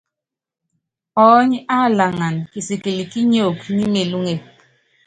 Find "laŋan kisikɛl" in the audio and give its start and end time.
1.97-2.99